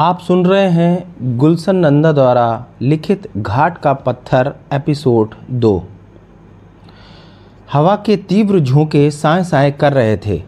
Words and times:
आप 0.00 0.20
सुन 0.20 0.46
रहे 0.46 0.68
हैं 0.68 1.14
गुलशन 1.38 1.76
नंदा 1.76 2.12
द्वारा 2.12 2.66
लिखित 2.82 3.30
घाट 3.36 3.78
का 3.78 3.92
पत्थर, 3.92 4.54
एपिसोड 4.72 5.34
दो। 5.50 5.84
हवा 7.72 7.96
के 7.96 8.16
तीव्र 8.16 8.60
झोंके 8.60 9.10
साए 9.10 9.44
साए 9.44 9.70
कर 9.70 9.92
रहे 9.92 10.16
थे। 10.16 10.42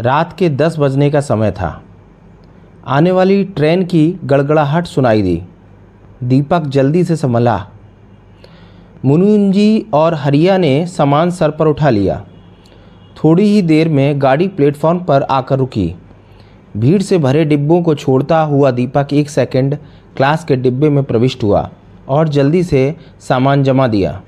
रात 0.00 0.32
के 0.32 0.48
दस 0.48 0.76
बजने 0.78 1.10
का 1.10 1.20
समय 1.20 1.50
था। 1.50 1.84
आने 2.86 3.10
वाली 3.10 3.44
ट्रेन 3.44 3.84
की 3.84 4.20
गड़गड़ाहट 4.24 4.86
सुनाई 4.86 5.22
दी। 5.22 5.42
दीपक 6.24 6.60
जल्दी 6.60 7.04
से 7.04 7.16
संभला। 7.16 7.66
मुनुन 9.04 9.52
जी 9.52 9.86
और 9.94 10.14
हरिया 10.14 10.58
ने 10.58 10.86
सामान 10.86 11.30
सर 11.30 11.50
पर 11.50 11.66
उठा 11.66 11.90
लिया। 11.90 12.24
थोड़ी 13.24 13.44
ही 13.44 13.62
देर 13.62 13.88
में 13.88 14.22
गाड़ी 14.22 14.48
प्लेटफॉर्म 14.48 14.98
पर 14.98 15.22
आकर 15.22 15.58
रुकी। 15.58 15.94
भीड़ 16.74 17.02
से 17.02 17.18
भरे 17.18 17.44
डिब्बों 17.44 17.80
को 17.82 17.94
छोड़ता 17.94 18.40
हुआ 18.40 18.70
दीपक 18.70 19.12
एक 19.12 19.30
सेकंड 19.30 19.76
क्लास 20.16 20.44
के 20.44 20.56
डिब्बे 20.56 20.88
में 20.88 21.02
प्रविष्ट 21.04 21.42
हुआ 21.42 21.70
और 22.08 22.28
जल्दी 22.28 22.62
से 22.62 22.94
सामान 23.20 23.62
जमा 23.62 23.86
दिया। 23.86 24.20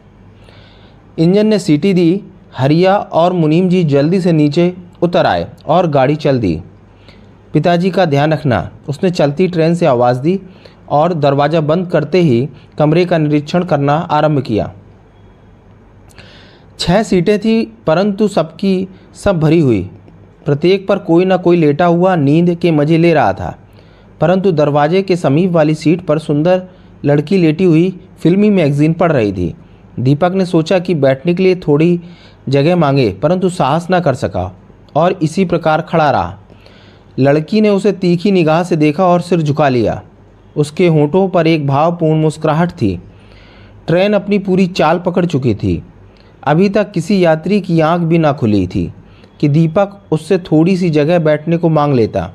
इंजन 1.19 1.47
ने 1.47 1.59
सीटी 1.59 1.93
दी, 1.95 2.23
हरिया 2.57 2.97
और 2.97 3.33
मुनीम 3.33 3.69
जी 3.69 3.85
जल्दी 3.85 4.21
से 4.21 4.33
नीचे 4.33 4.75
उतर 5.03 5.27
आए 5.27 5.47
और 5.67 5.87
गाड़ी 5.87 6.17
चल 6.17 6.39
दी। 6.41 6.61
पिताजी 7.53 7.91
का 7.91 8.05
ध्यान 8.05 8.33
रखना, 8.33 8.71
उसने 8.89 9.11
चलती 9.11 9.49
ट्रेन 9.49 9.75
से 9.75 9.87
आवाज़ 9.87 10.21
दी 10.21 10.39
और 10.91 11.15
दरवाज़ा 11.15 11.61
बंद 11.61 11.91
करते 11.91 12.21
ही 12.21 12.49
कमरे 12.79 13.05
का 13.05 13.19
निरीक्षण 13.19 13.65
करना 13.65 13.95
आरंभ 13.95 14.43
किया। 14.43 14.73
छह 16.79 17.03
सीटें 17.03 17.39
थी, 17.39 17.65
परंतु 17.87 18.29
सबकी 18.29 18.89
सब 19.15 19.41
भरी 19.41 19.61
हुई। 19.61 19.91
प्रत्येक 20.47 20.87
पर 20.89 20.99
कोई 20.99 21.25
ना 21.25 21.37
कोई 21.37 21.57
लेटा 21.57 21.87
हुआ 21.87 22.17
नींद 22.17 22.55
के 22.55 22.71
मज़े 22.71 22.99
ले 22.99 23.13
रहा 23.15 23.33
था। 23.33 23.59
परंतु 24.21 24.53
दरवाजे 24.53 25.03
के 25.03 25.17
समीप 25.17 25.51
वाली 25.51 25.75
सीट 25.75 26.01
पर 26.01 26.19
सुंदर 26.19 26.63
लड़की 27.05 27.37
लेटी 27.37 27.65
हुई 27.65 28.01
फिल्मी 28.19 28.51
मैगजीन 28.51 28.93
पढ़ 28.93 29.13
रही 29.13 29.33
थी। 29.33 29.55
दीपक 30.01 30.33
ने 30.33 30.45
सोचा 30.47 30.79
कि 30.79 30.95
बैठने 30.95 31.35
के 31.35 31.43
लिए 31.43 31.55
थोड़ी 31.57 32.01
जगह 32.49 32.77
मांगे, 32.77 33.11
परंतु 33.13 33.49
साहस 33.49 33.91
ना 33.91 34.01
कर 34.01 34.15
सका 34.15 34.59
और 34.95 35.19
इसी 35.23 35.45
प्रकार 35.45 35.81
खड़ा 35.81 36.11
रहा। 36.11 36.39
लड़की 37.19 37.61
ने 37.61 37.69
उसे 37.69 37.93
तीखी 37.93 38.31
निगाह 38.31 38.63
से 38.63 38.77
देखा 38.77 39.07
और 39.07 39.21
सिर 39.21 39.43
झुका 39.43 39.69
लिया। 39.69 40.03
उसके 40.57 40.87
होठों 40.87 41.29
पर 41.29 41.47
एक 41.47 41.67
भावपूर्ण 41.67 42.21
मुस्कुराहट 42.21 42.71
थी। 42.71 43.03
ट्रेन 43.87 44.13
अपनी 44.13 44.39
पूरी 44.39 44.67
चाल 44.67 44.99
पकड़ 44.99 45.27
चुकी 45.27 45.55
थी। 45.55 45.83
अभी 46.45 46.69
तक 46.69 46.93
किसी 46.93 47.25
यात्री 47.25 47.61
की 47.61 47.81
आँख 47.81 48.01
भी 48.01 48.19
ना 48.19 48.33
खुली 48.33 48.67
थी। 48.67 48.93
कि 49.43 49.49
दीपक 49.49 50.01
उससे 50.13 50.39
थोड़ी 50.39 50.77
सी 50.77 50.91
जगह 50.91 51.19
बैठने 51.19 51.57
को 51.57 51.69
मांग 51.69 51.95
लेता। 51.95 52.35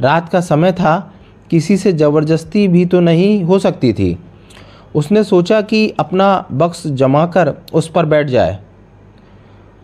रात 0.00 0.28
का 0.28 0.40
समय 0.40 0.72
था, 0.72 1.14
किसी 1.50 1.76
से 1.76 1.92
ज़बरदस्ती 1.92 2.68
भी 2.68 2.86
तो 2.86 3.00
नहीं 3.00 3.44
हो 3.44 3.58
सकती 3.58 3.92
थी। 3.92 4.18
उसने 4.94 5.24
सोचा 5.24 5.60
कि 5.60 5.94
अपना 6.00 6.46
बक्स 6.52 6.86
जमा 6.86 7.26
कर 7.26 7.54
उस 7.74 7.90
पर 7.90 8.06
बैठ 8.06 8.26
जाए। 8.26 8.58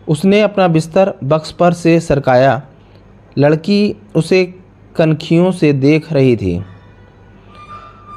उसने 0.07 0.41
अपना 0.41 0.67
बिस्तर 0.67 1.13
बक्स 1.23 1.51
पर 1.51 1.73
से 1.73 1.99
सरकाया। 1.99 2.61
लड़की 3.37 3.95
उसे 4.15 4.55
कनखियों 4.95 5.51
से 5.51 5.73
देख 5.73 6.13
रही 6.13 6.37
थी। 6.37 6.63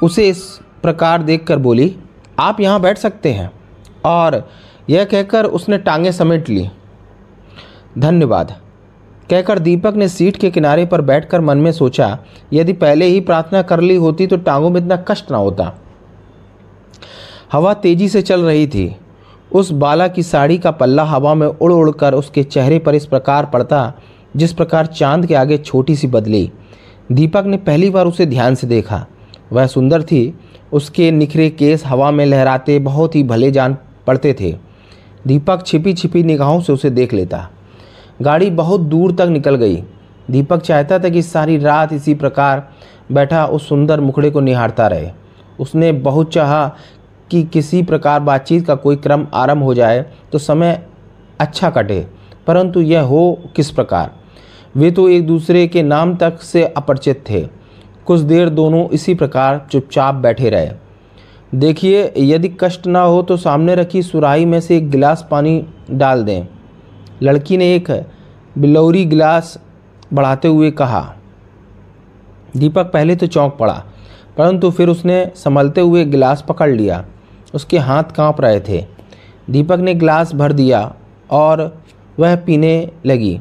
उसे 0.03 0.29
इस 0.29 0.59
प्रकार 0.81 1.21
देखकर 1.21 1.57
बोली, 1.57 1.97
आप 2.39 2.59
यहाँ 2.59 2.81
बैठ 2.81 2.97
सकते 2.97 3.33
हैं। 3.33 3.51
और 4.05 4.49
यह 4.89 5.03
कहकर 5.03 5.45
उसने 5.45 5.77
टांगें 5.77 6.11
समेट 6.11 6.49
ली। 6.49 6.69
धन्यवाद। 7.97 8.55
कहकर 9.29 9.59
दीपक 9.59 9.93
ने 9.95 10.07
सीट 10.07 10.37
के 10.37 10.51
किनारे 10.51 10.85
पर 10.85 11.01
बैठकर 11.01 11.41
मन 11.41 11.57
में 11.57 11.71
सोचा, 11.71 12.17
यदि 12.53 12.73
पहले 12.73 13.05
ही 13.05 13.19
प्रार्थना 13.19 13.61
कर 13.61 13.79
ली 13.79 13.95
होती 13.95 14.27
तो 14.27 14.37
टांगों 14.37 14.69
में 14.69 14.81
इतना 14.81 14.95
कष्ट 15.07 15.31
ना 15.31 15.37
होता। 15.37 15.73
हवा 17.51 17.73
तेज़ी 17.73 18.09
से 18.09 18.21
चल 18.21 18.41
रही 18.41 18.67
थी। 18.67 18.95
उस 19.51 19.71
बाला 19.71 20.07
की 20.07 20.23
साड़ी 20.23 20.57
का 20.57 20.71
पल्ला 20.71 21.03
हवा 21.03 21.33
में 21.33 21.47
उड़ 21.47 21.73
उड़ 21.73 21.91
कर 21.91 22.13
उसके 22.13 22.43
चेहरे 22.43 22.79
पर 22.79 22.95
इस 22.95 23.05
प्रकार 23.05 23.45
पड़ता, 23.45 23.93
जिस 24.37 24.53
प्रकार 24.53 24.85
चाँद 24.85 25.25
के 25.25 25.35
आगे 25.35 25.57
छोटी 25.57 25.95
सी 25.95 26.07
बदली। 26.07 26.51
दीपक 27.11 27.43
ने 27.45 27.57
पहली 27.57 27.89
बार 27.89 28.05
उसे 28.05 28.25
ध्यान 28.25 28.55
से 28.55 28.67
देखा। 28.67 29.05
वह 29.51 29.67
सुंदर 29.67 30.03
थी। 30.03 30.39
उसके 30.73 31.11
निखरे 31.11 31.49
केस 31.49 31.85
हवा 31.85 32.11
में 32.11 32.25
लहराते 32.25 32.79
बहुत 32.79 33.15
ही 33.15 33.23
भले 33.23 33.51
जान 33.51 33.77
पड़ते 34.07 34.35
थे। 34.39 34.55
दीपक 35.27 35.65
छिपी 35.65 35.93
छिपी 35.93 36.23
निगाहों 36.23 36.61
से 36.61 36.73
उसे 36.73 36.89
देख 36.89 37.13
लेता। 37.13 37.49
गाड़ी 38.19 38.49
बहुत 38.51 38.81
दूर 38.81 39.11
तक 39.11 39.27
निकल 39.29 39.55
गई। 39.55 39.83
दीपक 40.27 40.61
चाहता 40.61 40.99
था 40.99 41.09
कि 41.09 41.21
सारी 41.21 41.57
रात 41.57 41.93
इसी 41.93 42.13
प्रकार 42.15 42.67
बैठा 43.11 43.45
उस 43.45 43.67
सुंदर 43.69 43.99
मुखड़े 43.99 44.29
को 44.31 44.39
निहारता 44.39 44.87
रहे। 44.87 45.09
उसने 45.59 45.91
बहुत 45.91 46.33
चाहा 46.33 46.67
कि 47.31 47.43
किसी 47.43 47.81
प्रकार 47.83 48.19
बातचीत 48.19 48.65
का 48.67 48.75
कोई 48.75 48.95
क्रम 48.95 49.25
आरंभ 49.33 49.63
हो 49.63 49.73
जाए 49.73 50.05
तो 50.31 50.37
समय 50.37 50.81
अच्छा 51.39 51.69
कटे, 51.69 52.05
परंतु 52.47 52.81
यह 52.81 53.01
हो 53.01 53.51
किस 53.55 53.71
प्रकार? 53.71 54.11
वे 54.75 54.91
तो 54.91 55.07
एक 55.09 55.25
दूसरे 55.27 55.67
के 55.67 55.83
नाम 55.83 56.15
तक 56.17 56.41
से 56.41 56.63
अपरिचित 56.67 57.23
थे। 57.29 57.41
कुछ 58.05 58.19
देर 58.21 58.49
दोनों 58.49 58.87
इसी 58.89 59.13
प्रकार 59.15 59.65
चुपचाप 59.71 60.15
बैठे 60.15 60.49
रहे। 60.49 60.71
देखिए, 61.53 62.11
यदि 62.17 62.49
कष्ट 62.59 62.87
ना 62.87 63.01
हो 63.01 63.21
तो 63.21 63.37
सामने 63.37 63.75
रखी 63.75 64.01
सुराही 64.03 64.45
में 64.45 64.59
से 64.61 64.77
एक 64.77 64.89
गिलास 64.89 65.27
पानी 65.31 65.65
डाल 65.91 66.23
दें। 66.23 66.47
लड़की 67.23 67.57
ने 67.57 67.73
एक 67.75 67.89
बिलौरी 68.55 69.03
गिलास 69.05 69.57
बढ़ाते 70.13 70.47
हुए 70.47 70.71
कहा, 70.71 71.01
दीपक, 72.57 72.85
पहले 72.85 73.15
तो 73.15 73.27
चौंक 73.27 73.55
पड़ा, 73.59 73.83
परंतु 74.37 74.71
फिर 74.71 74.89
उसने 74.89 75.25
संभलते 75.35 75.81
हुए 75.81 76.03
गिलास 76.05 76.43
पकड़ 76.49 76.69
लिया। 76.71 77.03
उसके 77.53 77.77
हाथ 77.79 78.11
काँप 78.15 78.41
रहे 78.41 78.59
थे। 78.59 78.83
दीपक 79.49 79.79
ने 79.79 79.93
गिलास 79.93 80.33
भर 80.33 80.53
दिया 80.53 80.93
और 81.29 81.61
वह 82.17 82.35
पीने 82.35 82.89
लगी। 83.05 83.39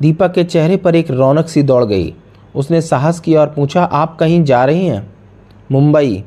दीपक 0.00 0.32
के 0.32 0.44
चेहरे 0.44 0.76
पर 0.76 0.96
एक 0.96 1.10
रौनक 1.10 1.48
सी 1.48 1.62
दौड़ 1.62 1.84
गई। 1.84 2.12
उसने 2.54 2.80
साहस 2.80 3.20
किया 3.20 3.40
और 3.40 3.46
पूछा, 3.46 3.84
आप 3.84 4.16
कहीं 4.16 4.42
जा 4.44 4.64
रही 4.64 4.86
हैं? 4.86 5.06
मुंबई। 5.72 6.22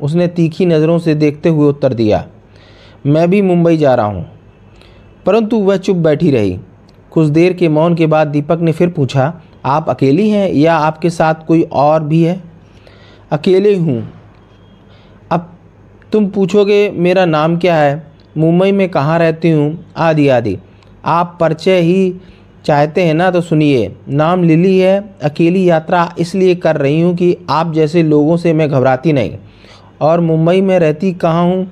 उसने 0.00 0.28
तीखी 0.28 0.66
नज़रों 0.66 0.98
से 0.98 1.14
देखते 1.14 1.48
हुए 1.48 1.68
उत्तर 1.68 1.94
दिया, 1.94 2.24
मैं 3.06 3.28
भी 3.30 3.42
मुंबई 3.42 3.76
जा 3.76 3.94
रहा 3.94 4.06
हूँ। 4.06 4.26
परंतु 5.26 5.56
वह 5.56 5.76
चुप 5.76 5.96
बैठी 5.96 6.30
रही। 6.30 6.58
कुछ 7.10 7.28
देर 7.28 7.52
के 7.52 7.68
मौन 7.68 7.94
के 7.94 8.06
बाद 8.06 8.28
दीपक 8.28 8.58
ने 8.60 8.72
फिर 8.72 8.88
पूछा, 8.88 9.40
आप 9.64 9.90
अकेली 9.90 10.28
हैं 10.30 10.52
या 10.52 10.76
आपके 10.76 11.10
साथ 11.10 11.34
कोई 11.46 11.62
और 11.62 12.04
भी 12.04 12.22
है? 12.22 12.42
अकेले 13.30 13.74
हूँ। 13.76 14.12
अब 15.30 15.56
तुम 16.12 16.26
पूछोगे, 16.26 16.90
मेरा 16.90 17.24
नाम 17.24 17.56
क्या 17.56 17.76
है? 17.76 18.06
मुंबई 18.38 18.72
में 18.72 18.88
कहाँ 18.88 19.18
रहती 19.18 19.50
हूँ? 19.50 19.92
आदि 19.96 20.28
आदि। 20.28 20.58
आप 21.04 21.36
परिचय 21.40 21.80
ही 21.80 22.14
चाहते 22.64 23.02
हैं 23.04 23.14
ना 23.14 23.30
तो 23.30 23.40
सुनिए। 23.40 23.96
नाम 24.08 24.42
लिली 24.42 24.78
है, 24.78 25.14
अकेली 25.22 25.68
यात्रा 25.70 26.14
इसलिए 26.18 26.54
कर 26.54 26.76
रही 26.76 27.00
हूँ 27.00 27.14
कि 27.16 27.36
आप 27.50 27.72
जैसे 27.72 28.02
लोगों 28.02 28.36
से 28.36 28.52
मैं 28.52 28.68
घबराती 28.70 29.12
नहीं। 29.12 29.36
और 30.00 30.20
मुंबई 30.20 30.60
में 30.60 30.78
रहती 30.78 31.12
कहाँ 31.12 31.44
हूँ? 31.44 31.66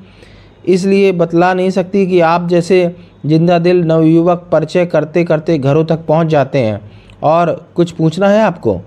इसलिए 0.64 1.12
बतला 1.12 1.54
नहीं 1.54 1.70
सकती 1.70 2.06
कि 2.06 2.20
आप 2.20 2.48
जैसे 2.48 2.96
ज़िंदा 3.24 3.58
दिल 3.58 3.82
नवयुवक 3.84 4.48
परिचय 4.52 4.86
करते 4.86 5.24
करते 5.24 5.58
घरों 5.58 5.84
तक 5.84 6.04
पहुँच 6.06 6.26
जाते 6.26 6.58
हैं। 6.58 6.80
और 7.22 7.52
कुछ 7.76 7.90
पूछना 7.90 8.28
है 8.28 8.42
आपको? 8.42 8.80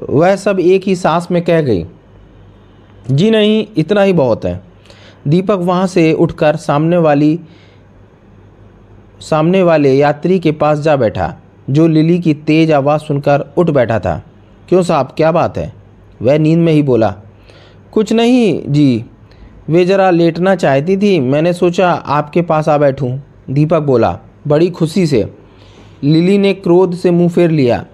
वह 0.00 0.34
सब 0.36 0.60
एक 0.60 0.82
ही 0.84 0.94
सांस 0.96 1.26
में 1.30 1.42
कह 1.44 1.60
गई, 1.60 1.84
जी 3.10 3.30
नहीं, 3.30 3.66
इतना 3.76 4.02
ही 4.02 4.12
बहुत 4.12 4.44
है। 4.44 4.60
दीपक 5.28 5.58
वहाँ 5.60 5.86
से 5.86 6.12
उठकर 6.12 6.56
सामने 6.56 6.96
वाली, 6.96 7.38
सामने 9.20 9.62
वाले 9.62 9.92
यात्री 9.92 10.38
के 10.38 10.52
पास 10.52 10.78
जा 10.78 10.96
बैठा, 10.96 11.34
जो 11.70 11.86
लिली 11.88 12.18
की 12.18 12.34
तेज 12.34 12.72
आवाज़ 12.72 13.00
सुनकर 13.00 13.44
उठ 13.58 13.70
बैठा 13.70 13.98
था। 13.98 14.22
क्यों 14.68 14.82
साहब, 14.82 15.12
क्या 15.16 15.32
बात 15.32 15.58
है? 15.58 15.72
वह 16.22 16.38
नींद 16.38 16.58
में 16.58 16.72
ही 16.72 16.82
बोला, 16.82 17.14
कुछ 17.92 18.12
नहीं 18.12 18.62
जी 18.68 19.04
वे 19.70 19.84
ज़रा 19.84 20.10
लेटना 20.10 20.54
चाहती 20.54 20.96
थी। 20.96 21.20
मैंने 21.20 21.52
सोचा, 21.52 21.90
आपके 21.90 22.42
पास 22.42 22.68
आ 22.68 22.78
बैठूं। 22.78 23.18
दीपक 23.50 23.80
बोला, 23.80 24.18
बड़ी 24.48 24.70
खुशी 24.70 25.06
से। 25.06 25.32
लिली 26.04 26.38
ने 26.38 26.52
क्रोध 26.54 26.94
से 26.94 27.10
मुँह 27.10 27.28
फेर 27.28 27.50
लिया। 27.50 27.84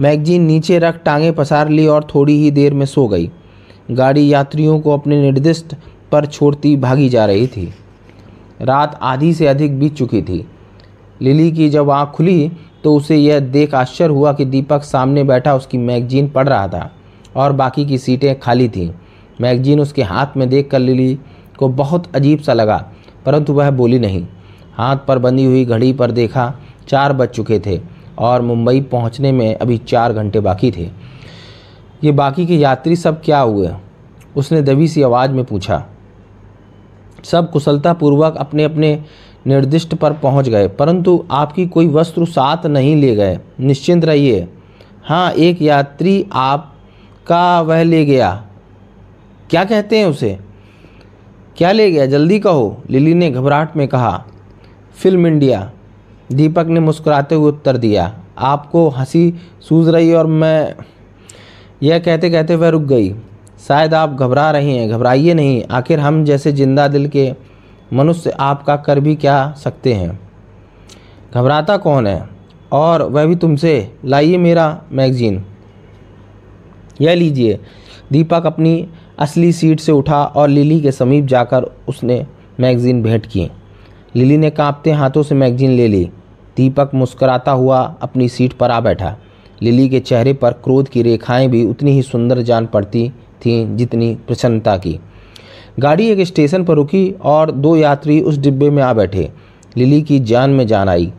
मैगजीन 0.00 0.42
नीचे 0.42 0.78
रख 0.78 1.02
टांगे 1.04 1.30
पसार 1.32 1.68
ली 1.68 1.86
और 1.86 2.06
थोड़ी 2.14 2.38
ही 2.38 2.50
देर 2.50 2.74
में 2.74 2.86
सो 2.86 3.06
गई। 3.08 3.30
गाड़ी 3.90 4.32
यात्रियों 4.32 4.80
को 4.80 4.90
अपने 4.90 5.20
निर्दिष्ट 5.22 5.74
पर 6.12 6.26
छोड़ती 6.26 6.76
भागी 6.76 7.08
जा 7.08 7.24
रही 7.26 7.46
थी। 7.46 7.74
रात 8.62 8.98
आधी 9.02 9.32
से 9.34 9.46
अधिक 9.46 9.78
बीत 9.78 9.94
चुकी 9.94 10.22
थी। 10.22 10.46
लिली 11.22 11.50
की 11.52 11.68
जब 11.68 11.90
आँख 11.90 12.08
खुली 12.08 12.52
तो 12.84 12.94
उसे 12.96 13.16
यह 13.16 13.40
देख 13.40 13.74
आश्चर्य 13.74 14.14
हुआ 14.14 14.32
कि 14.32 14.44
दीपक 14.44 14.82
सामने 14.82 15.24
बैठा, 15.24 15.54
उसकी 15.54 15.78
मैगजीन 15.78 16.28
पढ़ 16.28 16.48
रहा 16.48 16.68
था 16.68 16.90
और 17.36 17.52
बाकी 17.52 17.86
की 17.86 17.98
सीटें 17.98 18.38
खाली 18.40 18.68
थीं। 18.68 18.90
मैगजीन 19.40 19.80
उसके 19.80 20.02
हाथ 20.02 20.36
में 20.36 20.48
देख 20.48 20.70
कर 20.70 20.78
लिली 20.78 21.18
को 21.58 21.68
बहुत 21.70 22.14
अजीब 22.16 22.40
सा 22.40 22.52
लगा, 22.52 22.76
परंतु 23.26 23.52
वह 23.52 23.70
बोली 23.70 23.98
नहीं। 23.98 24.26
हाथ 24.76 24.96
पर 25.08 25.18
बंधी 25.18 25.44
हुई 25.44 25.64
घड़ी 25.64 25.92
पर 25.92 26.10
देखा 26.10 26.52
चार 26.88 27.12
बज 27.12 27.28
चुके 27.28 27.58
थे 27.58 27.80
और 28.18 28.42
मुंबई 28.42 28.80
पहुँचने 28.82 29.32
में 29.32 29.54
अभी 29.54 29.78
चार 29.78 30.12
घंटे 30.12 30.40
बाकी 30.40 30.70
थे। 30.70 30.88
ये 32.04 32.12
बाकी 32.12 32.46
के 32.46 32.56
यात्री 32.56 32.96
सब 32.96 33.22
क्या 33.22 33.40
हुए? 33.40 33.70
उसने 34.36 34.62
दबी 34.62 34.88
सी 34.88 35.02
आवाज़ 35.02 35.30
में 35.30 35.44
पूछा। 35.44 35.84
सब 37.24 37.50
कुशलतापूर्वक 37.50 38.36
अपने 38.36 38.64
अपने 38.64 38.98
निर्दिष्ट 39.46 39.94
पर 39.94 40.12
पहुँच 40.12 40.48
गए, 40.48 40.68
परंतु 40.68 41.24
आपकी 41.30 41.66
कोई 41.66 41.88
वस्त्र 41.88 42.24
साथ 42.26 42.66
नहीं 42.66 42.94
ले 42.96 43.14
गए। 43.16 43.38
निश्चिंत 43.60 44.04
रहिए। 44.04 44.48
हाँ 45.04 45.30
एक 45.32 45.62
यात्री 45.62 46.24
आपका 46.32 47.60
वह 47.60 47.82
ले 47.82 48.04
गया। 48.04 48.45
क्या 49.50 49.64
कहते 49.64 49.98
हैं 49.98 50.06
उसे? 50.06 50.38
क्या 51.56 51.72
ले 51.72 51.90
गया? 51.90 52.06
जल्दी 52.06 52.38
कहो। 52.38 52.82
लिली 52.90 53.14
ने 53.14 53.30
घबराहट 53.30 53.76
में 53.76 53.88
कहा, 53.88 54.24
फ़िल्म 54.94 55.26
इंडिया। 55.26 55.72
दीपक 56.32 56.66
ने 56.66 56.80
मुस्कुराते 56.80 57.34
हुए 57.34 57.48
उत्तर 57.48 57.76
दिया, 57.76 58.20
आपको 58.38 58.88
हँसी 58.88 59.34
सूझ 59.60 59.88
रही 59.88 60.12
और 60.14 60.26
मैं 60.26 60.74
यह 61.82 61.98
कहते 61.98 62.30
कहते 62.30 62.56
वह 62.56 62.68
रुक 62.68 62.82
गई। 62.82 63.14
शायद 63.68 63.94
आप 63.94 64.14
घबरा 64.14 64.50
रही 64.50 64.76
हैं। 64.76 64.90
घबराइए 64.90 65.34
नहीं। 65.34 65.64
आखिर 65.64 66.00
हम 66.00 66.24
जैसे 66.24 66.52
ज़िंदा 66.52 66.88
दिल 66.88 67.08
के 67.08 67.32
मनुष्य 67.92 68.30
आपका 68.30 68.76
कर 68.76 69.00
भी 69.00 69.16
क्या 69.16 69.52
सकते 69.52 69.94
हैं? 69.94 70.20
घबराता 71.34 71.76
कौन 71.76 72.06
है? 72.06 72.28
और 72.72 73.02
वह 73.02 73.26
भी 73.26 73.36
तुमसे। 73.36 73.92
लाइए 74.04 74.36
मेरा 74.36 74.82
मैगजीन। 74.92 75.44
यह 77.00 77.14
लीजिए। 77.14 77.60
दीपक 78.12 78.46
अपनी 78.46 78.88
असली 79.18 79.52
सीट 79.52 79.80
से 79.80 79.92
उठा 79.92 80.24
और 80.24 80.48
लिली 80.48 80.80
के 80.80 80.92
समीप 80.92 81.24
जाकर 81.24 81.62
उसने 81.88 82.26
मैगजीन 82.60 83.02
भेंट 83.02 83.26
की। 83.26 83.50
लिली 84.16 84.36
ने 84.36 84.50
कांपते 84.50 84.90
हाथों 84.90 85.22
से 85.22 85.34
मैगजीन 85.34 85.70
ले 85.70 85.88
ली। 85.88 86.04
दीपक 86.56 86.90
मुस्कुराता 86.94 87.52
हुआ 87.52 87.96
अपनी 88.02 88.28
सीट 88.28 88.52
पर 88.52 88.70
आ 88.70 88.80
बैठा। 88.80 89.16
लिली 89.62 89.88
के 89.88 90.00
चेहरे 90.00 90.32
पर 90.32 90.52
क्रोध 90.52 90.88
की 90.88 91.02
रेखाएँ 91.02 91.48
भी 91.48 91.64
उतनी 91.64 91.90
ही 91.90 92.02
सुंदर 92.02 92.42
जान 92.42 92.66
पड़ती 92.66 93.08
थीं 93.46 93.76
जितनी 93.76 94.14
प्रसन्नता 94.14 94.76
की। 94.76 95.00
गाड़ी 95.80 96.08
एक 96.08 96.26
स्टेशन 96.26 96.64
पर 96.64 96.74
रुकी 96.74 97.14
और 97.22 97.50
दो 97.50 97.76
यात्री 97.76 98.20
उस 98.20 98.38
डिब्बे 98.38 98.70
में 98.70 98.82
आ 98.82 98.92
बैठे। 98.92 99.30
लिली 99.76 100.02
की 100.02 100.20
जान 100.20 100.50
में 100.50 100.66
जान 100.66 100.88
आई। 100.88 101.12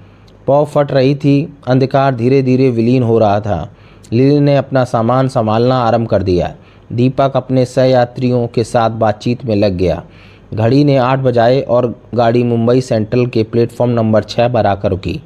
पौ 0.47 0.65
फट 0.65 0.91
रही 0.91 1.15
थी। 1.15 1.53
अंधकार 1.67 2.15
धीरे 2.15 2.41
धीरे 2.41 2.69
विलीन 2.69 3.03
हो 3.03 3.19
रहा 3.19 3.39
था। 3.39 3.75
लिली 4.13 4.39
ने 4.39 4.57
अपना 4.57 4.83
सामान 4.83 5.27
संभालना 5.27 5.77
आरंभ 5.77 6.07
कर 6.07 6.23
दिया। 6.23 6.55
दीपक 6.89 7.31
अपने 7.35 7.65
सहयात्रियों 7.65 8.45
के 8.47 8.63
साथ 8.63 8.89
बातचीत 8.89 9.45
में 9.45 9.55
लग 9.55 9.77
गया। 9.77 10.03
घड़ी 10.53 10.83
ने 10.83 10.97
आठ 10.97 11.19
बजाए 11.19 11.61
और 11.61 11.93
गाड़ी 12.15 12.43
मुंबई 12.43 12.81
सेंट्रल 12.81 13.25
के 13.25 13.43
प्लेटफॉर्म 13.43 13.91
नंबर 13.91 14.23
छः 14.23 14.47
पर 14.47 14.65
आकर 14.65 14.89
रुकी। 14.89 15.19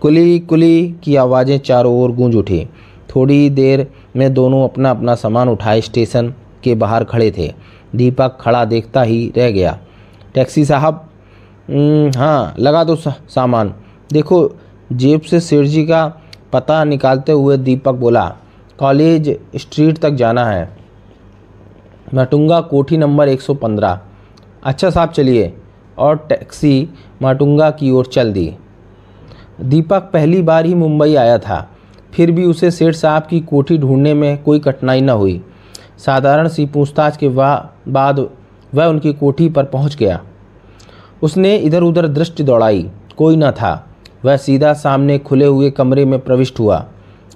कुली 0.00 0.38
कुली 0.40 0.88
की 1.04 1.16
आवाज़ें 1.16 1.58
चारों 1.58 1.94
ओर 1.94 2.12
गूंज 2.12 2.36
उठी। 2.36 2.64
थोड़ी 3.08 3.48
देर 3.50 3.86
में 4.16 4.32
दोनों 4.34 4.62
अपना 4.64 4.90
अपना 4.90 5.14
सामान 5.14 5.48
उठाए 5.48 5.80
स्टेशन 5.80 6.32
के 6.64 6.74
बाहर 6.74 7.04
खड़े 7.04 7.30
थे। 7.38 7.52
दीपक 7.96 8.38
खड़ा 8.40 8.64
देखता 8.64 9.02
ही 9.02 9.32
रह 9.36 9.50
गया। 9.50 9.78
टैक्सी 10.34 10.64
साहब 10.64 11.02
हाँ 12.16 12.54
लगा 12.58 12.82
दो 12.84 12.96
सामान। 12.96 13.74
देखो, 14.12 14.50
जेब 14.92 15.20
से 15.20 15.40
सेठ 15.40 15.66
जी 15.66 15.84
का 15.84 16.06
पता 16.52 16.82
निकालते 16.84 17.32
हुए 17.32 17.56
दीपक 17.58 17.94
बोला, 17.94 18.24
कॉलेज 18.78 19.36
स्ट्रीट 19.56 19.98
तक 19.98 20.10
जाना 20.12 20.44
है। 20.46 20.75
माटुंगा 22.14 22.60
कोठी 22.60 22.96
नंबर 22.96 23.28
115 23.28 23.98
अच्छा 24.64 24.90
साहब 24.90 25.10
चलिए, 25.10 25.52
और 25.98 26.16
टैक्सी 26.28 26.88
माटुंगा 27.22 27.70
की 27.70 27.90
ओर 27.90 28.06
चल 28.06 28.32
दी। 28.32 28.52
दीपक 29.60 30.10
पहली 30.12 30.42
बार 30.42 30.66
ही 30.66 30.74
मुंबई 30.74 31.14
आया 31.14 31.38
था, 31.38 31.68
फिर 32.12 32.30
भी 32.30 32.44
उसे 32.44 32.70
सेठ 32.70 32.94
साहब 32.94 33.26
की 33.26 33.40
कोठी 33.42 33.78
ढूँढने 33.78 34.14
में 34.14 34.42
कोई 34.42 34.58
कठिनाई 34.58 35.00
न 35.00 35.10
हुई। 35.10 35.40
साधारण 35.98 36.48
सी 36.48 36.66
पूछताछ 36.66 37.16
के 37.16 37.28
बाद 37.28 38.26
वह 38.72 38.84
उनकी 38.84 39.12
कोठी 39.12 39.48
पर 39.48 39.64
पहुँच 39.64 39.96
गया। 39.96 40.20
उसने 41.22 41.56
इधर 41.56 41.82
उधर 41.82 42.06
दृष्टि 42.08 42.42
दौड़ाई, 42.42 42.90
कोई 43.18 43.36
न 43.36 43.50
था। 43.50 43.86
वह 44.24 44.36
सीधा 44.36 44.72
सामने 44.74 45.18
खुले 45.18 45.46
हुए 45.46 45.70
कमरे 45.70 46.04
में 46.04 46.18
प्रविष्ट 46.20 46.60
हुआ। 46.60 46.84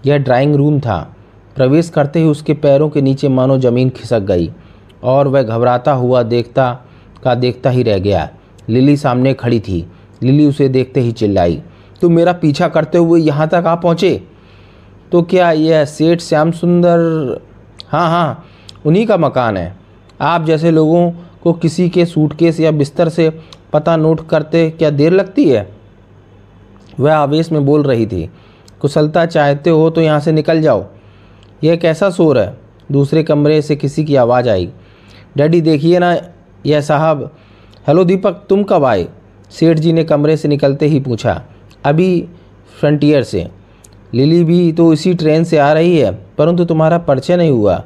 यह 0.06 0.18
ड्राइंग 0.18 0.54
रूम 0.54 0.78
था। 0.80 1.14
प्रवेश 1.60 1.88
करते 1.90 2.18
ही 2.18 2.26
उसके 2.26 2.54
पैरों 2.56 2.88
के 2.90 3.00
नीचे 3.02 3.28
मानो 3.28 3.56
ज़मीन 3.58 3.88
खिसक 3.90 4.20
गई 4.24 4.50
और 5.04 5.28
वह 5.28 5.42
घबराता 5.42 5.92
हुआ 5.92 6.22
देखता 6.24 6.68
का 7.24 7.34
देखता 7.34 7.70
ही 7.70 7.82
रह 7.82 7.98
गया। 7.98 8.28
लिली 8.68 8.96
सामने 8.96 9.32
खड़ी 9.34 9.58
थी। 9.60 9.86
लिली 10.22 10.46
उसे 10.46 10.68
देखते 10.68 11.00
ही 11.00 11.10
चिल्लाई 11.12 11.60
तुम 12.02 12.12
मेरा 12.12 12.32
पीछा 12.34 12.68
करते 12.68 12.98
हुए 12.98 13.20
यहाँ 13.20 13.48
तक 13.48 13.66
आ 13.66 13.74
पहुँचे? 13.74 14.22
तो 15.12 15.22
क्या 15.22 15.50
यह 15.52 15.84
सेठ 15.84 16.20
श्याम 16.20 16.50
सुंदर 16.52 17.40
हाँ 17.88 18.08
हाँ 18.10 18.44
उन्हीं 18.86 19.06
का 19.06 19.16
मकान 19.16 19.56
है। 19.56 19.76
आप 20.20 20.44
जैसे 20.44 20.70
लोगों 20.70 21.10
को 21.42 21.52
किसी 21.54 21.88
के 21.88 22.06
सूटकेस 22.06 22.60
या 22.60 22.70
बिस्तर 22.72 23.08
से 23.08 23.28
पता 23.72 23.96
नोट 23.96 24.26
करते 24.28 24.68
क्या 24.70 24.90
देर 24.92 25.12
लगती 25.12 25.48
है 25.48 25.68
वह 27.00 27.14
आवेश 27.14 27.52
में 27.52 27.64
बोल 27.66 27.82
रही 27.82 28.06
थी, 28.06 28.28
कुशलता 28.80 29.26
चाहते 29.26 29.70
हो 29.70 29.90
तो 29.90 30.00
यहाँ 30.00 30.20
से 30.20 30.32
निकल 30.32 30.62
जाओ। 30.62 30.84
यह 31.64 31.76
कैसा 31.76 32.10
शोर 32.10 32.38
है? 32.38 32.56
दूसरे 32.92 33.22
कमरे 33.22 33.62
से 33.62 33.76
किसी 33.76 34.04
की 34.04 34.16
आवाज़ 34.16 34.48
आई। 34.48 34.70
डैडी, 35.36 35.60
देखिए 35.60 35.98
ना, 35.98 36.16
यह 36.66 36.80
साहब। 36.80 37.34
हेलो 37.88 38.04
दीपक, 38.04 38.32
तुम 38.48 38.62
कब 38.62 38.84
आए? 38.84 39.08
सेठ 39.50 39.78
जी 39.78 39.92
ने 39.92 40.04
कमरे 40.04 40.36
से 40.36 40.48
निकलते 40.48 40.86
ही 40.86 41.00
पूछा। 41.00 41.42
अभी 41.84 42.28
फ्रंटियर 42.80 43.22
से। 43.22 43.48
लिली 44.14 44.44
भी 44.44 44.72
तो 44.72 44.92
इसी 44.92 45.14
ट्रेन 45.14 45.44
से 45.44 45.58
आ 45.58 45.72
रही 45.72 45.98
है, 45.98 46.12
परंतु 46.38 46.64
तुम्हारा 46.64 46.98
परिचय 46.98 47.36
नहीं 47.36 47.50
हुआ। 47.50 47.84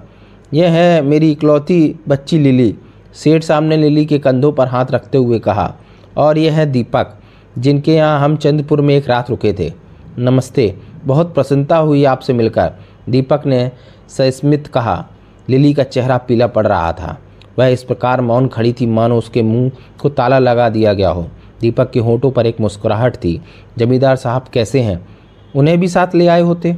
यह 0.55 0.71
है 0.71 1.03
मेरी 1.03 1.33
इकलौती 1.33 2.01
बच्ची 2.09 2.39
लिली। 2.39 2.75
सेठ 3.15 3.43
साहब 3.43 3.63
ने 3.63 3.77
लिली 3.77 4.07
के 4.07 4.19
कंधों 4.19 4.53
पर 4.53 4.69
हाथ 4.69 4.87
रखते 4.91 5.19
हुए 5.19 5.39
कहा, 5.39 5.75
और 6.17 6.39
यह 6.39 6.53
है 6.53 6.67
दीपक, 6.67 7.15
जिनके 7.59 7.95
यहाँ 7.95 8.21
हम 8.21 8.37
चंदपुर 8.37 8.81
में 8.81 8.97
एक 8.97 9.09
रात 9.11 9.31
रुके 9.31 9.53
थे। 9.53 9.73
नमस्ते, 10.19 10.75
बहुत 11.05 11.35
प्रसन्नता 11.35 11.77
हुई 11.77 12.05
आपसे 12.05 12.33
मिलकर। 12.33 12.73
दीपक 13.09 13.43
ने 13.47 13.71
सस्मित 14.09 14.67
कहा, 14.67 15.05
लिली 15.49 15.73
का 15.75 15.83
चेहरा 15.83 16.17
पीला 16.19 16.47
पड़ 16.47 16.67
रहा 16.67 16.93
था। 16.93 17.19
वह 17.59 17.67
इस 17.67 17.83
प्रकार 17.83 18.21
मौन 18.21 18.49
खड़ी 18.49 18.73
थी, 18.73 18.87
मानो 18.87 19.19
उसके 19.19 19.43
मुँह 19.43 19.71
को 20.01 20.09
ताला 20.09 20.39
लगा 20.39 20.69
दिया 20.69 20.93
गया 20.93 21.11
हो। 21.11 21.27
दीपक 21.61 21.91
के 21.91 22.01
होठों 22.01 22.31
पर 22.31 22.47
एक 22.47 22.61
मुस्कुराहट 22.61 23.17
थी। 23.17 23.41
जमींदार 23.79 24.17
साहब 24.17 24.45
कैसे 24.53 24.81
हैं? 24.81 25.07
उन्हें 25.55 25.79
भी 25.81 25.89
साथ 25.89 26.15
ले 26.15 26.27
आए 26.27 26.41
होते? 26.41 26.77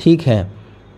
ठीक 0.00 0.22
हैं। 0.22 0.52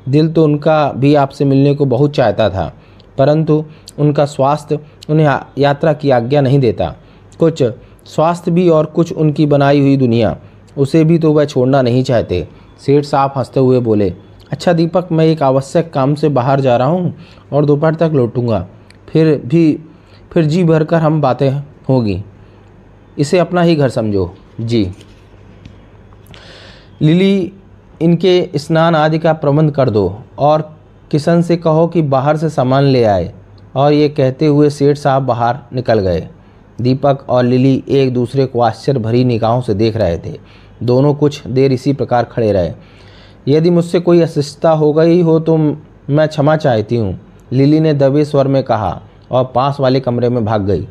दिल 0.06 0.32
तो 0.32 0.44
उनका 0.44 0.92
भी 0.92 1.14
आपसे 1.14 1.44
मिलने 1.44 1.74
को 1.74 1.84
बहुत 1.84 2.14
चाहता 2.14 2.48
था, 2.50 2.72
परंतु 3.18 3.64
उनका 3.98 4.24
स्वास्थ्य 4.24 4.78
उन्हें 5.10 5.28
यात्रा 5.58 5.92
की 5.92 6.10
आज्ञा 6.10 6.40
नहीं 6.40 6.58
देता। 6.58 6.94
कुछ 7.38 7.62
स्वास्थ्य 8.06 8.50
भी 8.50 8.68
और 8.68 8.86
कुछ 8.86 9.12
उनकी 9.12 9.46
बनाई 9.46 9.80
हुई 9.80 9.96
दुनिया, 9.96 10.36
उसे 10.78 11.04
भी 11.04 11.18
तो 11.18 11.32
वह 11.32 11.44
छोड़ना 11.44 11.82
नहीं 11.82 12.02
चाहते। 12.04 12.46
सेठ 12.80 13.04
साहब 13.04 13.32
हँसते 13.36 13.60
हुए 13.60 13.80
बोले 13.80 14.12
अच्छा 14.52 14.72
दीपक, 14.72 15.08
मैं 15.12 15.24
एक 15.24 15.42
आवश्यक 15.42 15.92
काम 15.92 16.14
से 16.14 16.28
बाहर 16.28 16.60
जा 16.60 16.76
रहा 16.76 16.88
हूँ 16.88 17.14
और 17.52 17.64
दोपहर 17.64 17.94
तक 17.94 18.10
लौटूँगा। 18.14 18.66
फिर 19.08 19.42
भी, 19.46 19.80
फिर 20.32 20.44
जी 20.44 20.64
भर 20.64 20.84
कर 20.84 21.00
हम 21.00 21.20
बातें 21.20 21.50
होगी। 21.88 22.24
इसे 23.18 23.38
अपना 23.38 23.62
ही 23.62 23.76
घर 23.76 23.88
समझो। 23.88 24.34
जी। 24.60 24.90
लिली, 27.02 27.52
इनके 28.02 28.50
स्नान 28.56 28.94
आदि 28.94 29.18
का 29.18 29.32
प्रबंध 29.32 29.70
कर 29.70 29.90
दो 29.90 30.22
और 30.38 30.76
किशन 31.10 31.42
से 31.42 31.56
कहो 31.56 31.86
कि 31.86 32.02
बाहर 32.02 32.36
से 32.36 32.48
सामान 32.48 32.84
ले 32.84 33.04
आए 33.04 33.32
और 33.76 33.92
ये 33.92 34.08
कहते 34.08 34.46
हुए 34.46 34.70
सेठ 34.70 34.96
साहब 34.96 35.22
बाहर 35.22 35.58
निकल 35.72 35.98
गए। 35.98 36.28
दीपक 36.80 37.26
और 37.28 37.44
लिली 37.44 37.84
एक 37.88 38.14
दूसरे 38.14 38.46
को 38.46 38.60
आश्चर्य 38.60 39.00
भरी 39.00 39.24
निगाहों 39.24 39.60
से 39.60 39.74
देख 39.74 39.96
रहे 39.96 40.18
थे। 40.18 40.38
दोनों 40.82 41.14
कुछ 41.14 41.46
देर 41.46 41.72
इसी 41.72 41.92
प्रकार 41.92 42.24
खड़े 42.24 42.52
रहे। 42.52 42.72
यदि 43.48 43.70
मुझसे 43.70 44.00
कोई 44.00 44.20
अशिष्टता 44.20 44.70
हो 44.70 44.92
गई 44.92 45.20
हो 45.20 45.38
तो 45.40 45.56
मैं 45.56 46.26
क्षमा 46.28 46.56
चाहती 46.56 46.96
हूँ। 46.96 47.18
लिली 47.52 47.80
ने 47.80 47.94
दबे 47.94 48.24
स्वर 48.24 48.48
में 48.48 48.62
कहा 48.62 49.00
और 49.30 49.44
पास 49.54 49.76
वाले 49.80 50.00
कमरे 50.00 50.28
में 50.28 50.44
भाग 50.44 50.62
गई। 50.62 50.86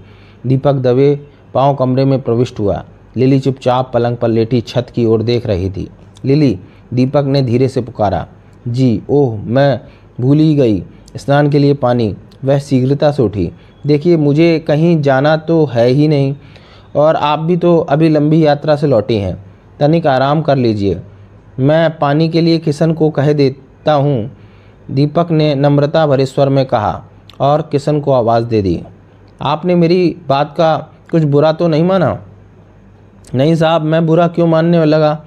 दीपक 0.48 0.74
दबे 0.74 1.16
पाँव 1.54 1.76
कमरे 1.76 2.06
में 2.06 2.22
प्रविष्ट 2.22 2.60
हुआ। 2.60 2.84
लिली 3.18 3.40
चुपचाप 3.40 3.92
पलंग 3.94 4.18
पर 4.18 4.28
लेटी 4.28 4.62
छत 4.62 4.88
की 4.96 5.06
ओर 5.06 5.24
देख 5.24 5.46
रही 5.46 5.70
थी। 5.70 5.88
लिली, 6.26 6.60
दीपक 6.94 7.26
ने 7.26 7.42
धीरे 7.42 7.68
से 7.68 7.82
पुकारा, 7.82 8.28
जी, 8.68 9.02
ओह, 9.10 9.36
मैं 9.38 9.82
भूल 10.22 10.38
ही 10.38 10.56
गई। 10.56 10.84
स्नान 11.16 11.50
के 11.50 11.60
लिए 11.60 11.74
पानी। 11.74 12.16
वह 12.46 12.60
शीघ्रता 12.60 13.12
से 13.12 13.24
उठी। 13.24 13.52
देखिए, 13.88 14.18
मुझे 14.18 14.60
कहीं 14.60 15.02
जाना 15.02 15.36
तो 15.38 15.66
है 15.66 15.88
ही 15.88 16.08
नहीं 16.08 16.36
और 16.96 17.16
आप 17.16 17.40
भी 17.40 17.58
तो 17.58 17.78
अभी 17.80 18.10
लंबी 18.10 18.46
यात्रा 18.46 18.76
से 18.76 18.88
लौटी 18.88 19.16
हैं। 19.16 19.38
तनिक 19.80 20.08
आराम 20.08 20.42
कर 20.42 20.58
लीजिए। 20.58 21.02
मैं 21.60 21.98
पानी 22.00 22.30
के 22.30 22.42
लिए 22.42 22.58
किशन 22.58 22.94
को 22.94 23.10
कह 23.10 23.34
देता 23.34 23.94
हूँ। 23.94 24.32
दीपक 24.92 25.32
ने 25.32 25.56
नम्रता 25.56 26.08
भरे 26.08 26.26
स्वर 26.26 26.50
में 26.50 26.66
कहा, 26.66 27.04
और 27.40 27.62
किशन 27.62 28.00
को 28.00 28.12
आवाज़ 28.12 28.46
दे 28.46 28.62
दी। 28.62 28.82
आपने 29.42 29.76
मेरी 29.76 30.16
बात 30.28 30.54
का 30.58 30.76
कुछ 31.12 31.24
बुरा 31.24 31.52
तो 31.52 31.68
नहीं 31.68 31.84
माना? 31.84 32.20
नहीं 33.36 33.56
साहब, 33.56 33.82
मैं 33.82 34.06
बुरा 34.08 34.28
क्यों 34.28 34.48
मानने 34.48 34.86
लगा? 34.86 35.26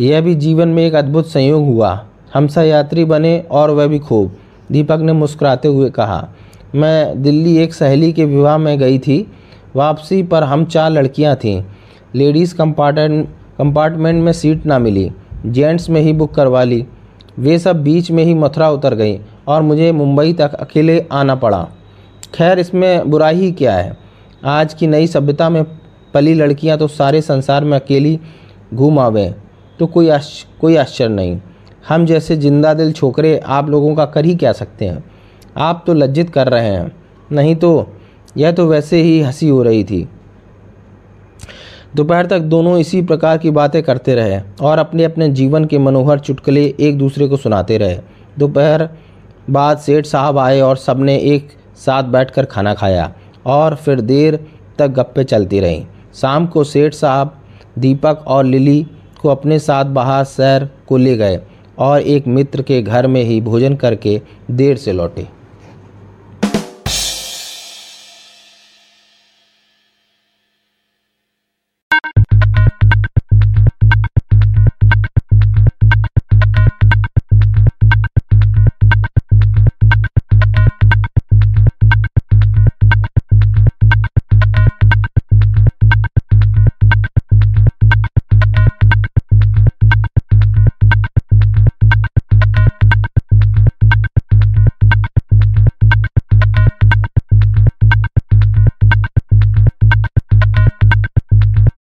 यह 0.00 0.20
भी 0.20 0.34
जीवन 0.34 0.68
में 0.68 0.86
एक 0.86 0.94
अद्भुत 0.94 1.26
संयोग 1.26 1.66
हुआ। 1.66 2.06
हमसा 2.34 2.62
यात्री 2.62 3.04
बने 3.04 3.38
और 3.50 3.70
वह 3.70 3.86
भी 3.86 3.98
खूब। 3.98 4.36
दीपक 4.72 4.98
ने 5.00 5.12
मुस्कुराते 5.12 5.68
हुए 5.68 5.90
कहा, 5.90 6.28
मैं 6.74 7.22
दिल्ली 7.22 7.56
एक 7.58 7.74
सहेली 7.74 8.12
के 8.12 8.24
विवाह 8.24 8.58
में 8.58 8.78
गई 8.78 8.98
थी। 8.98 9.26
वापसी 9.76 10.22
पर 10.22 10.44
हम 10.44 10.64
चार 10.64 10.90
लड़कियाँ 10.90 11.36
थीं। 11.36 11.62
लेडीज़ 12.14 12.54
कंपार्टमेंट 12.54 13.28
कंपार्टमेंट 13.58 14.22
में 14.24 14.32
सीट 14.32 14.66
ना 14.66 14.78
मिली। 14.78 15.10
जेंट्स 15.46 15.88
में 15.90 16.00
ही 16.00 16.12
बुक 16.12 16.34
करवा 16.34 16.62
ली। 16.64 16.84
वे 17.38 17.58
सब 17.58 17.82
बीच 17.82 18.10
में 18.10 18.22
ही 18.24 18.34
मथुरा 18.34 18.70
उतर 18.70 18.94
गई 18.94 19.18
और 19.48 19.62
मुझे 19.62 19.90
मुंबई 19.92 20.32
तक 20.32 20.54
अकेले 20.54 20.98
आना 21.12 21.34
पड़ा। 21.34 21.66
खैर 22.34 22.58
इसमें 22.58 23.10
बुराई 23.10 23.34
ही 23.34 23.50
क्या 23.52 23.74
है? 23.74 23.96
आज 24.44 24.74
की 24.74 24.86
नई 24.86 25.06
सभ्यता 25.06 25.48
में 25.50 25.64
पली 26.14 26.34
लड़कियाँ 26.34 26.78
तो 26.78 26.88
सारे 26.88 27.20
संसार 27.22 27.64
में 27.64 27.78
अकेली 27.78 28.18
घूम 28.74 28.98
आवे 28.98 29.34
तो 29.78 29.86
कोई 29.86 30.08
आश, 30.08 30.46
कोई 30.60 30.76
आश्चर्य 30.76 31.08
नहीं। 31.08 31.38
हम 31.88 32.06
जैसे 32.06 32.36
ज़िंदा 32.36 32.74
दिल 32.74 32.92
छोकरे 32.92 33.38
आप 33.38 33.68
लोगों 33.70 33.94
का 33.94 34.04
कर 34.06 34.24
ही 34.24 34.34
क्या 34.34 34.52
सकते 34.52 34.84
हैं? 34.84 35.04
आप 35.56 35.82
तो 35.86 35.94
लज्जित 35.94 36.30
कर 36.30 36.48
रहे 36.48 36.68
हैं 36.68 36.92
नहीं 37.32 37.54
तो 37.56 37.88
यह 38.36 38.52
तो 38.52 38.66
वैसे 38.66 39.02
ही 39.02 39.20
हँसी 39.20 39.48
हो 39.48 39.62
रही 39.62 39.84
थी। 39.84 40.08
दोपहर 41.96 42.26
तक 42.26 42.40
दोनों 42.42 42.76
इसी 42.78 43.00
प्रकार 43.02 43.38
की 43.38 43.50
बातें 43.50 43.82
करते 43.82 44.14
रहे 44.14 44.40
और 44.60 44.78
अपने 44.78 45.04
अपने 45.04 45.28
जीवन 45.28 45.64
के 45.64 45.78
मनोहर 45.78 46.18
चुटकुले 46.18 46.64
एक 46.80 46.96
दूसरे 46.98 47.28
को 47.28 47.36
सुनाते 47.36 47.78
रहे। 47.78 47.98
दोपहर 48.38 48.88
बाद 49.50 49.78
सेठ 49.78 50.06
साहब 50.06 50.38
आए 50.38 50.60
और 50.60 50.76
सबने 50.76 51.16
एक 51.26 51.48
साथ 51.76 52.10
बैठकर 52.12 52.44
खाना 52.44 52.74
खाया 52.74 53.10
और 53.46 53.74
फिर 53.74 54.00
देर 54.00 54.38
तक 54.78 54.88
गप्पे 54.88 55.24
चलती 55.24 55.60
रहीं। 55.60 55.84
शाम 56.14 56.46
को 56.46 56.64
सेठ 56.64 56.94
साहब, 56.94 57.34
दीपक 57.78 58.24
और 58.26 58.44
लिली 58.44 58.82
को 59.22 59.28
अपने 59.28 59.58
साथ 59.58 59.84
बाहर 59.94 60.24
सैर 60.24 60.68
को 60.88 60.96
ले 60.96 61.16
गए 61.16 61.40
और 61.78 62.00
एक 62.00 62.26
मित्र 62.28 62.62
के 62.62 62.82
घर 62.82 63.06
में 63.06 63.22
ही 63.22 63.40
भोजन 63.40 63.76
करके 63.76 64.20
देर 64.50 64.76
से 64.76 64.92
लौटे। 64.92 65.26